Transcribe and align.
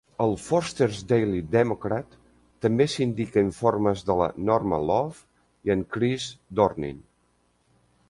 El 0.23 0.31
"Foster's 0.43 1.01
Daily 1.11 1.41
Democrat" 1.55 2.15
també 2.67 2.89
sindica 2.95 3.45
informes 3.49 4.03
de 4.11 4.17
la 4.23 4.33
Norma 4.51 4.83
Love 4.89 5.25
i 5.71 5.79
en 5.79 5.89
Chris 5.97 6.31
Dornin. 6.63 7.03